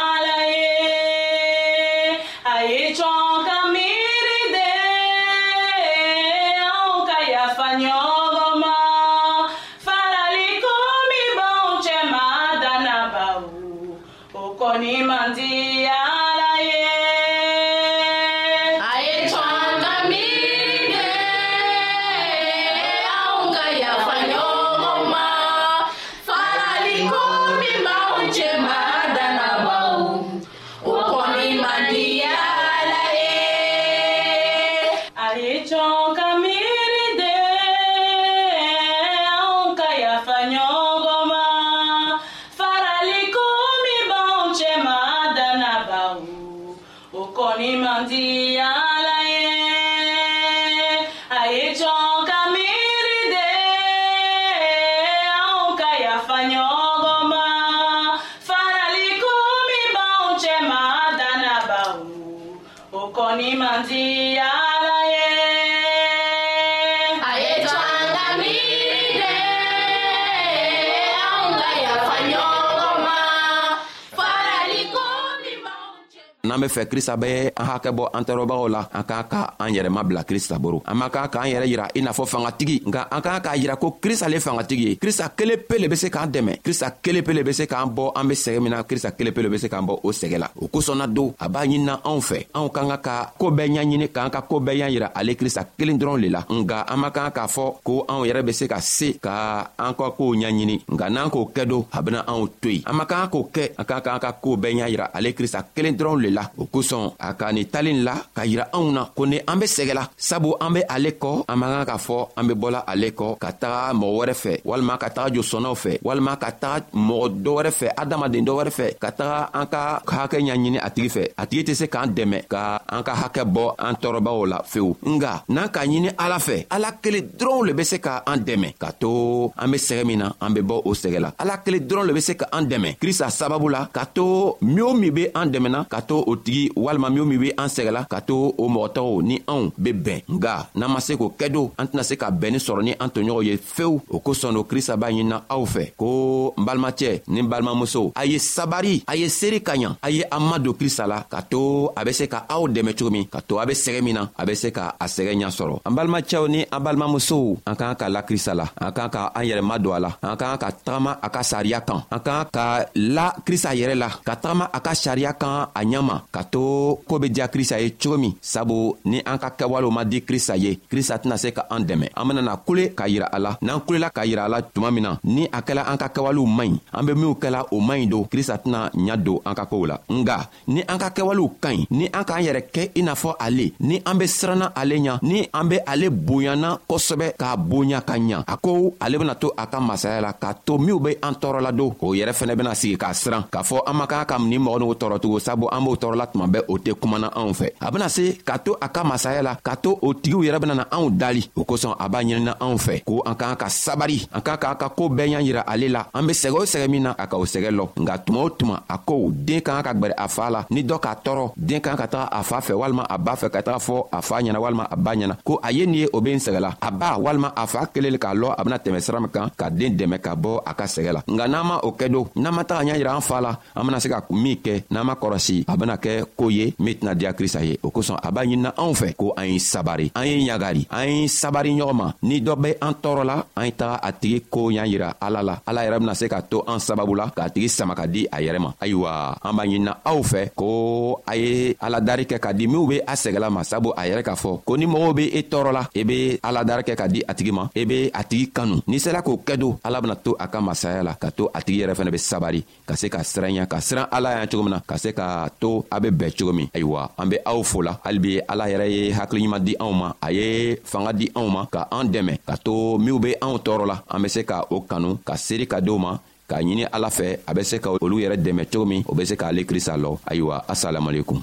n'an 76.56 76.62
bɛ 76.62 76.68
fɛ 76.76 76.82
krista 76.90 77.14
bɛ 77.22 77.30
an 77.56 77.66
hakɛ 77.70 77.90
bɔ 77.90 78.04
an 78.12 78.22
tɔɔrɔbagaw 78.24 78.68
la 78.68 78.82
an 78.92 79.02
k'a 79.08 79.20
ka 79.26 79.42
an 79.58 79.72
yɛrɛ 79.72 79.88
mabila 79.88 80.22
krista 80.28 80.58
boro 80.60 80.82
an 80.86 80.94
man 80.98 81.08
kan 81.10 81.28
k'an 81.28 81.48
yɛrɛ 81.48 81.66
yira 81.66 81.86
i 81.96 82.00
n'a 82.04 82.12
fɔ 82.12 82.26
fangatigi 82.28 82.82
nka 82.86 83.08
an 83.10 83.20
k'an 83.24 83.40
k'a 83.40 83.56
yira 83.56 83.76
ko 83.80 83.96
krista 84.00 84.28
le 84.28 84.36
fangatigi 84.38 84.84
ye 84.90 84.96
krista 84.96 85.32
kelen 85.36 85.58
pe 85.68 85.78
le 85.78 85.88
be 85.88 85.96
se 85.96 86.08
k'an 86.10 86.28
dɛmɛ 86.28 86.60
krista 86.62 86.90
kelen 87.02 87.22
pe 87.24 87.32
le 87.32 87.42
be 87.42 87.52
se 87.52 87.66
k'an 87.66 87.88
bɔ 87.96 88.12
an 88.14 88.24
be 88.28 88.34
sɛgɛ 88.34 88.60
min 88.62 88.70
na 88.72 88.82
krista 88.82 89.10
kelen 89.16 89.32
pe 89.32 89.42
le 89.42 89.48
be 89.48 89.58
se 89.58 89.68
k'an 89.68 89.86
bɔ 89.88 89.98
o 90.04 90.10
sɛgɛ 90.12 90.38
la 90.38 90.48
o 90.60 90.68
kosɔnna 90.68 91.06
don 91.14 91.34
a 91.40 91.48
b'a 91.48 91.64
ɲinina 91.64 92.00
anw 92.04 92.20
fɛ 92.20 92.46
anw 92.54 92.68
k'an 92.68 92.88
ka 92.90 92.96
ka 93.02 93.30
koo 93.38 93.50
bɛɛ 93.50 93.68
ɲaɲini 93.76 94.08
k'an 94.12 94.30
ka 94.30 94.40
koo 94.42 94.60
bɛɛ 94.60 94.76
ɲa 94.76 94.90
yira 94.94 95.06
ale 95.16 95.32
krista 95.36 95.62
kelen 95.78 95.98
dɔrɔn 95.98 96.20
le 96.20 96.28
la 96.28 96.44
nga 96.50 96.80
an 96.88 96.96
man 97.00 97.10
kan 97.10 97.30
k'a 97.30 97.46
fɔ 97.48 97.74
ko 97.82 98.04
anw 98.08 98.24
yɛrɛ 98.30 98.42
be 98.46 98.52
se 98.52 98.66
ka 98.68 98.80
se 98.80 99.12
ka 99.18 99.68
an 99.78 99.94
ka 99.94 100.10
koow 100.10 100.34
ɲaɲini 100.36 100.82
nga 100.92 101.08
n'an 101.08 101.30
k'o 101.30 101.50
kɛ 101.54 101.64
don 101.66 101.86
a 101.92 102.02
bena 102.02 102.20
anw 102.26 102.48
to 102.60 102.68
yen 102.70 102.82
an 102.86 102.94
man 102.96 103.06
kan 103.06 103.28
k'o 103.28 103.48
kɛ 103.54 103.72
an 103.78 103.84
k'an 103.84 104.00
k'an 104.04 104.20
ka 104.20 104.32
koow 104.32 104.56
bɛɛ 104.56 104.74
ɲa 104.84 104.88
yira 104.92 105.04
ale 105.14 105.32
krista 105.32 105.64
kelen 105.74 105.96
dɔrɔn 105.96 106.20
le 106.22 106.30
la 106.30 106.42
o 106.58 106.64
kosɔn 106.66 107.14
a 107.18 107.32
ka 107.32 107.45
ka 107.46 107.54
nin 107.54 107.66
talen 107.74 108.00
la 108.06 108.14
ka 108.36 108.42
yira 108.50 108.66
anw 108.76 108.90
na 108.96 109.02
ko 109.16 109.22
ni 109.26 109.38
an 109.50 109.56
be 109.62 109.66
sɛgɛla 109.70 110.04
sabu 110.28 110.50
an 110.64 110.74
be 110.74 110.80
ale 110.94 111.14
kɔ 111.22 111.44
an 111.46 111.56
man 111.58 111.70
kan 111.70 111.86
k'a 111.90 111.98
fɔ 112.06 112.18
an 112.38 112.44
be 112.50 112.54
bɔla 112.62 112.80
ale 112.90 113.08
kɔ 113.18 113.28
ka 113.38 113.50
taga 113.62 113.94
mɔgɔ 113.94 114.12
wɛrɛ 114.18 114.34
fɛ 114.42 114.52
walima 114.66 114.98
ka 114.98 115.08
taga 115.14 115.28
josɔnnaw 115.38 115.74
fɛ 115.82 115.92
walima 116.02 116.32
ka 116.42 116.50
taga 116.62 116.84
mɔgɔ 117.08 117.24
dɔ 117.44 117.50
wɛrɛ 117.56 117.70
fɛ 117.78 117.86
adamaden 118.02 118.44
dɔ 118.48 118.52
wɛrɛ 118.58 118.72
fɛ 118.78 118.86
ka 119.02 119.10
taga 119.18 119.38
an 119.54 119.66
ka 119.72 119.82
hakɛ 120.16 120.36
ɲaɲini 120.48 120.78
a 120.82 120.88
tigi 120.90 121.10
fɛ 121.16 121.22
a 121.38 121.46
tigi 121.46 121.62
tɛ 121.70 121.74
se 121.80 121.86
k'an 121.86 122.10
dɛmɛ 122.16 122.38
ka 122.50 122.62
an 122.90 123.02
ka 123.06 123.14
hakɛ 123.22 123.42
bɔ 123.54 123.64
an 123.78 123.94
tɔɔrɔbaw 124.02 124.38
la 124.52 124.58
fewu 124.72 124.92
nga 125.14 125.42
n'an 125.48 125.68
k'a 125.70 125.84
ɲini 125.92 126.10
ala 126.18 126.38
fɛ 126.48 126.58
ala 126.70 126.90
kelen 127.02 127.26
dɔrɔnw 127.38 127.66
le 127.68 127.72
be 127.78 127.84
se 127.84 127.98
ka 127.98 128.22
an 128.26 128.40
dɛmɛ 128.42 128.74
ka 128.78 128.90
to 128.98 129.52
an 129.56 129.70
be 129.70 129.78
sɛgɛ 129.78 130.04
min 130.04 130.18
na 130.18 130.32
an 130.40 130.50
be 130.54 130.60
bɔ 130.62 130.82
o 130.84 130.90
sɛgɛ 130.92 131.18
la 131.20 131.30
ala 131.38 131.58
kelen 131.64 131.86
dɔrɔn 131.86 132.06
le 132.08 132.12
be 132.12 132.20
se 132.20 132.34
ka 132.34 132.46
an 132.52 132.66
dɛmɛ 132.66 132.98
krista 132.98 133.30
sababu 133.30 133.68
la 133.70 133.86
ka 133.92 134.04
to 134.06 134.56
min 134.62 134.80
o 134.82 134.90
min 134.94 135.14
be 135.14 135.28
an 135.34 135.46
dɛmɛna 135.52 135.86
ka 135.88 136.00
to 136.02 136.14
o 136.26 136.34
tigi 136.36 136.72
walima 136.74 137.08
min 137.10 137.22
o 137.22 137.26
min 137.26 137.35
min 137.38 137.48
be 137.52 137.60
an 137.60 137.66
sɛgɛla 137.68 138.06
ka 138.08 138.20
to 138.20 138.54
o 138.58 138.68
mɔgɔ 138.68 138.92
tɔgɔw 138.94 139.22
ni 139.22 139.36
anw 139.46 139.70
be 139.76 139.92
bɛn 139.92 140.22
nga 140.28 140.66
n'an 140.74 140.90
ma 140.90 141.00
se 141.00 141.14
k'o 141.14 141.30
kɛ 141.38 141.48
do 141.52 141.70
an 141.78 141.86
tɛna 141.86 142.02
se 142.02 142.16
ka 142.16 142.30
bɛnni 142.30 142.58
sɔrɔ 142.58 142.82
ni 142.82 142.92
an 143.00 143.08
toɲɔgɔnw 143.10 143.42
ye 143.44 143.56
fewu 143.56 144.00
o 144.10 144.18
kosɔn 144.20 144.52
lo 144.54 144.64
krista 144.64 144.96
b'a 144.96 145.10
ɲinina 145.10 145.42
aw 145.48 145.64
fɛ 145.64 145.92
ko 145.96 146.54
n 146.58 146.64
balimacɛ 146.64 147.22
ni 147.28 147.40
n 147.40 147.46
balimamuso 147.48 148.12
a 148.16 148.24
ye 148.24 148.38
sabari 148.38 149.04
a 149.06 149.16
ye 149.16 149.28
seeri 149.28 149.62
ka 149.62 149.72
ɲa 149.76 149.96
a 150.02 150.10
ye 150.10 150.22
an 150.30 150.40
madon 150.40 150.72
krista 150.74 151.06
la 151.06 151.22
ka 151.28 151.40
to 151.42 151.90
a 151.96 152.04
be 152.04 152.12
se 152.12 152.26
ka 152.26 152.46
aw 152.48 152.66
dɛmɛ 152.68 152.94
cogo 152.96 153.10
min 153.10 153.26
ka 153.26 153.40
to 153.40 153.58
a 153.58 153.66
be 153.66 153.72
sɛgɛ 153.74 154.02
min 154.02 154.14
na 154.14 154.28
a 154.36 154.44
be 154.46 154.54
se 154.54 154.70
ka 154.70 154.94
a 154.98 155.04
sɛgɛ 155.06 155.34
ɲa 155.36 155.50
sɔrɔ 155.50 155.80
an 155.84 155.94
balimacɛw 155.96 156.48
ni 156.48 156.62
an 156.70 156.80
balimamusow 156.82 157.58
an 157.66 157.74
k'an 157.76 157.94
ka 157.98 158.08
la 158.08 158.22
krista 158.22 158.54
la 158.54 158.66
an 158.80 158.92
k'an 158.92 159.10
ka 159.10 159.32
an 159.34 159.42
yɛrɛma 159.44 159.78
don 159.82 159.92
a 159.92 160.00
la 160.00 160.12
an 160.22 160.36
k'an 160.36 160.58
ka 160.58 160.70
tagama 160.72 161.18
a 161.22 161.28
ka 161.30 161.40
sariya 161.42 161.80
kan 161.84 162.02
an 162.10 162.20
k'an 162.20 162.46
ka 162.52 162.84
la 162.94 163.32
krista 163.44 163.74
yɛrɛ 163.76 163.94
la 163.96 164.08
ka 164.24 164.36
tagama 164.36 164.70
a 164.72 164.80
ka 164.80 164.90
sariya 164.94 165.32
kan 165.38 165.68
a 165.74 165.80
ɲama 165.84 166.22
ka 166.32 166.42
to 166.44 166.98
koo 167.06 167.18
be 167.28 167.32
diya 167.34 167.48
krista 167.48 167.76
ye 167.80 167.94
cogo 167.98 168.16
min 168.18 168.34
sabu 168.40 168.96
ni 169.04 169.20
an 169.24 169.38
ka 169.38 169.50
kɛwalew 169.50 169.90
ma 169.90 170.04
di 170.04 170.22
krista 170.24 170.54
ye 170.56 170.78
krista 170.90 171.16
tɛna 171.18 171.36
se 171.36 171.52
ka 171.52 171.66
an 171.70 171.80
dɛmɛ 171.82 172.08
an 172.16 172.24
benana 172.28 172.56
kule 172.56 172.94
k'a 172.96 173.08
yira 173.08 173.26
a 173.32 173.38
la 173.38 173.58
n'an 173.62 173.80
kulela 173.86 174.10
k'a 174.10 174.24
yira 174.26 174.44
a 174.44 174.48
la 174.48 174.60
tuma 174.62 174.90
min 174.92 175.02
na 175.02 175.18
ni 175.24 175.48
a 175.52 175.60
kɛla 175.62 175.86
an 175.90 175.96
ka 175.98 176.08
kɛwalew 176.08 176.46
man 176.46 176.68
ɲi 176.70 176.78
an 176.92 177.06
be 177.06 177.12
minw 177.14 177.34
kɛla 177.34 177.66
o 177.72 177.80
man 177.80 177.98
ɲi 177.98 178.08
don 178.10 178.24
krista 178.24 178.56
tɛna 178.58 178.90
ɲa 178.92 179.16
don 179.16 179.40
an 179.44 179.54
ka 179.54 179.64
koow 179.66 179.86
la 179.86 179.98
nga 180.08 180.48
ni 180.68 180.82
an 180.82 180.98
ka 180.98 181.10
kɛwalew 181.10 181.50
ka 181.60 181.68
ɲi 181.70 181.86
ni 181.90 182.06
an 182.12 182.24
k'an 182.24 182.42
yɛrɛ 182.44 182.62
kɛ 182.72 182.90
i 182.94 183.02
n'a 183.02 183.14
fɔ 183.14 183.34
ale 183.38 183.72
ni 183.80 184.00
an 184.04 184.14
be 184.18 184.26
siranna 184.26 184.66
ale 184.76 184.96
ɲa 184.98 185.18
ni 185.22 185.48
an 185.52 185.64
be 185.68 185.76
ale 185.86 186.10
bonyana 186.10 186.78
kosɛbɛ 186.88 187.36
k'a 187.38 187.56
bonya 187.56 188.00
ka 188.02 188.14
ɲa 188.18 188.44
a 188.46 188.56
ko 188.56 188.94
ale 189.00 189.18
bena 189.18 189.34
to 189.34 189.52
a 189.56 189.66
ka 189.66 189.80
masaya 189.80 190.20
la 190.20 190.32
k'a 190.32 190.54
to 190.64 190.78
minw 190.78 191.00
be 191.02 191.16
an 191.22 191.34
tɔɔrɔladon 191.34 191.96
o 192.00 192.12
yɛrɛ 192.14 192.32
fɛnɛ 192.32 192.54
bena 192.56 192.74
sigi 192.74 192.96
k'a 192.96 193.12
siran 193.14 193.44
k'a 193.50 193.62
fɔ 193.64 193.82
an 193.86 193.94
man 193.96 194.06
kan 194.06 194.24
ka 194.24 194.36
ni 194.38 194.58
mɔgɔ 194.58 194.78
n'o 194.78 194.94
tɔɔrɔcogo 194.94 195.38
sabu 195.40 195.68
an 195.70 195.82
b'o 195.84 195.96
tɔɔrɔla 195.96 196.26
tuma 196.32 196.46
bɛɛ 196.46 196.64
o 196.68 196.74
tɛ 196.78 196.94
kuma 197.00 197.15
jamana 197.16 197.28
anw 197.34 197.52
fɛ 197.52 197.68
a 197.80 197.90
bena 197.90 198.08
se 198.08 198.36
ka 198.44 198.58
to 198.58 198.76
a 198.80 198.88
ka 198.88 199.02
masaya 199.04 199.42
la 199.42 199.54
ka 199.56 199.74
to 199.80 199.96
o 200.02 200.12
tigiw 200.14 200.42
yɛrɛ 200.44 200.58
bena 200.60 200.74
na 200.74 200.86
anw 200.92 201.08
dali 201.16 201.42
o 201.56 201.62
kosɔn 201.64 201.94
a 201.98 202.08
b'a 202.08 202.20
ɲinina 202.22 202.54
anw 202.60 202.76
fɛ 202.76 203.04
ko 203.04 203.22
an 203.24 203.34
k'an 203.34 203.56
ka 203.56 203.66
sabari 203.68 204.26
an 204.32 204.40
k'an 204.44 204.56
k'an 204.60 204.76
ka 204.76 204.88
koo 204.96 205.08
bɛɛ 205.08 205.30
y'an 205.32 205.44
yira 205.46 205.62
ale 205.66 205.88
la 205.88 206.04
an 206.14 206.22
be 206.26 206.32
sɛgɛ 206.34 206.58
o 206.60 206.64
sɛgɛ 206.68 206.88
min 206.88 207.02
na 207.02 207.14
a 207.18 207.26
ka 207.26 207.36
o 207.36 207.44
sɛgɛ 207.48 207.70
lɔ 207.72 207.84
nka 208.02 208.14
tuma 208.26 208.40
o 208.44 208.50
tuma 208.50 208.82
a 208.88 208.98
ko 208.98 209.30
den 209.32 209.60
k'an 209.60 209.82
ka 209.82 209.92
gwɛrɛ 209.96 210.14
a 210.16 210.28
faa 210.28 210.48
la 210.50 210.64
ni 210.70 210.82
dɔ 210.84 210.98
k'a 211.00 211.14
tɔɔrɔ 211.24 211.52
den 211.56 211.80
k'an 211.80 211.96
ka 211.96 212.06
taga 212.06 212.28
a 212.30 212.42
faa 212.44 212.60
fɛ 212.60 212.72
walima 212.76 213.04
a 213.08 213.16
b'a 213.18 213.34
fɛ 213.40 213.50
ka 213.50 213.60
taga 213.64 213.78
fɔ 213.80 214.06
a 214.12 214.22
faa 214.22 214.40
ɲɛna 214.40 214.58
walima 214.60 214.84
a 214.92 214.96
ba 214.96 215.12
ɲɛna 215.16 215.36
ko 215.44 215.60
a 215.64 215.70
ye 215.72 215.86
nin 215.86 215.94
ye 216.00 216.08
o 216.12 216.20
be 216.20 216.30
n 216.32 216.38
sɛgɛla 216.38 216.76
a 216.82 216.90
ba 216.90 217.16
walima 217.18 217.52
a 217.56 217.66
faa 217.66 217.86
kelen 217.86 218.12
le 218.12 218.18
k'a 218.18 218.34
lɔ 218.36 218.54
a 218.58 218.64
bena 218.64 218.78
tɛmɛ 218.78 219.00
sira 219.02 219.20
min 219.20 219.30
kan 219.30 219.50
ka 219.56 219.68
den 219.70 219.96
dɛmɛ 219.96 220.18
ka 220.20 220.34
bɔ 220.34 220.62
a 220.66 220.74
ka 220.74 220.84
sɛgɛ 220.84 221.12
la 221.12 221.20
nka 221.26 221.48
n'an 221.48 221.64
ma 221.66 221.76
o 221.82 221.92
kɛ 221.96 222.10
do 222.12 222.26
n'an 222.36 222.52
ma 222.54 222.62
taga 222.64 222.84
ɲa 222.92 222.98
yira 223.00 223.14
an 223.16 223.20
faa 223.22 223.40
la 223.40 223.56
an 223.74 223.84
bena 223.86 224.00
se 224.00 224.08
ka 224.08 224.22
min 224.30 224.56
kɛ 224.64 224.84
n'an 224.90 225.04
ma 225.04 225.14
kɔrɔsi 225.14 225.64
a 225.68 225.76
bena 225.76 225.96
kɛ 225.96 226.24
koo 226.36 226.48
ye 226.50 226.74
min 226.78 226.96
tɛna 227.06 227.18
diya 227.18 227.32
krista 227.32 227.62
ye 227.62 227.78
o 227.82 227.88
kosɔn 227.90 228.18
a 228.22 228.30
b'a 228.30 228.42
ɲinina 228.44 228.72
anw 228.76 228.94
fɛ 228.94 229.14
ko 229.16 229.32
an 229.36 229.44
ye 229.46 229.58
sabari 229.58 230.10
an 230.14 230.24
ye 230.26 230.36
ɲagari 230.50 230.86
an 230.90 231.06
ye 231.08 231.28
sabari 231.28 231.70
ɲɔgɔn 231.74 231.94
ma 231.94 232.12
ni 232.22 232.40
dɔ 232.42 232.54
be 232.56 232.70
an 232.82 232.94
tɔɔrɔla 233.02 233.36
an 233.54 233.64
ye 233.64 233.70
taga 233.72 234.00
a 234.02 234.12
tigi 234.12 234.42
koo 234.50 234.70
y'an 234.70 234.86
yira 234.86 235.14
ala 235.20 235.42
la 235.42 235.58
ala 235.66 235.82
yɛrɛ 235.84 235.98
bena 235.98 236.14
se 236.14 236.28
ka 236.28 236.40
to 236.42 236.62
an 236.66 236.78
sababu 236.78 237.14
la 237.16 237.30
k'a 237.34 237.48
tigi 237.54 237.68
sama 237.68 237.94
ka 237.94 238.06
di 238.06 238.26
a 238.30 238.38
yɛrɛ 238.40 238.58
ma 238.60 238.72
ayiwa 238.80 239.38
an 239.42 239.52
b'a 239.56 239.64
ɲinina 239.66 239.94
aw 240.04 240.18
fɛ 240.22 240.50
ko 240.54 241.22
a 241.26 241.36
ye 241.36 241.74
aladari 241.80 242.24
kɛ 242.26 242.38
ka 242.40 242.52
di 242.52 242.66
minw 242.66 242.86
be 242.88 242.98
a 243.06 243.14
sɛgɛla 243.14 243.50
ma 243.50 243.62
sabu 243.64 243.90
a 243.96 244.02
yɛrɛ 244.06 244.22
k'a 244.24 244.34
fɔ 244.34 244.60
ko 244.64 244.74
ni 244.76 244.86
mɔgɔw 244.86 245.14
be 245.14 245.24
i 245.32 245.38
e 245.38 245.42
tɔɔrɔla 245.50 245.82
i 245.94 246.00
e 246.00 246.04
be 246.04 246.38
aladari 246.42 246.82
kɛ 246.82 246.94
ka 246.96 247.06
di 247.08 247.22
a 247.26 247.32
tigi 247.34 247.52
ma 247.52 247.68
i 247.74 247.80
e 247.80 247.84
be 247.84 248.10
a 248.12 248.22
tigi 248.24 248.50
kanu 248.50 248.80
n'i 248.86 248.98
sela 248.98 249.22
k'o 249.22 249.40
kɛ 249.44 249.56
do 249.56 249.78
ala 249.84 250.00
bena 250.02 250.16
to 250.16 250.34
a 250.38 250.46
ka 250.48 250.58
masaya 250.60 251.02
la 251.04 251.14
ka 251.14 251.30
to 251.30 251.48
a 251.54 251.60
tigi 251.62 251.80
yɛrɛ 251.86 251.94
fɛnɛ 251.94 252.10
be 252.10 252.18
sabari 252.18 252.64
ka 252.86 252.94
se 252.96 253.08
ka 253.08 253.18
siran 253.22 253.52
ɲa 253.54 253.66
ka 253.68 253.78
siran 253.80 254.06
ala 254.10 254.40
ya 254.40 254.46
cogo 254.46 254.64
min 254.64 254.72
na 254.74 254.80
ka 254.80 254.96
se 254.96 255.12
ka 255.12 255.48
to 255.60 255.84
a 255.90 256.00
be 256.00 256.10
bɛn 256.10 256.32
cogo 256.38 256.52
min 256.54 256.68
ayiwa 256.74 256.95
ayiwa 256.96 257.10
an 257.16 257.28
be 257.28 257.36
aw 257.44 257.62
fola 257.62 257.98
halibi 258.04 258.40
ala 258.48 258.68
yɛrɛ 258.68 258.86
ye 258.88 259.12
hakiliɲuman 259.12 259.62
di 259.64 259.74
anw 259.78 259.92
ma 259.92 260.08
a 260.20 260.32
ye 260.32 260.76
fanga 260.84 261.12
di 261.12 261.30
anw 261.34 261.48
ma 261.50 261.66
ka 261.70 261.88
an 261.90 262.08
dɛmɛ 262.12 262.34
ka 262.46 262.56
to 262.56 262.98
minw 262.98 263.18
be 263.18 263.34
anw 263.40 263.58
tɔɔrɔ 263.58 263.86
la 263.86 264.02
an 264.08 264.22
be 264.22 264.28
se 264.28 264.44
ka 264.44 264.64
o 264.70 264.80
kanu 264.80 265.18
ka 265.24 265.34
seeri 265.36 265.66
ka 265.66 265.80
deenw 265.80 265.98
ma 265.98 266.18
k'a 266.48 266.58
ɲini 266.62 266.84
ala 266.92 267.08
fɛ 267.08 267.38
a 267.46 267.54
be 267.54 267.62
se 267.62 267.76
ka 267.78 267.90
olu 268.00 268.16
yɛrɛ 268.22 268.36
dɛmɛ 268.40 268.62
cogo 268.72 268.86
min 268.86 269.04
o 269.08 269.14
be 269.14 269.24
se 269.24 269.36
k'ale 269.36 269.64
krista 269.68 269.94
lɔ 269.96 270.10
ayiwa 270.30 270.64
asalamualekum 270.68 271.42